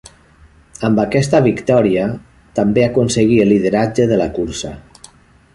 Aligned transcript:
Amb 0.87 1.01
aquesta 1.03 1.41
victòria 1.49 2.07
també 2.61 2.87
aconseguí 2.89 3.39
el 3.45 3.55
lideratge 3.55 4.11
de 4.15 4.23
la 4.25 4.31
cursa. 4.39 4.77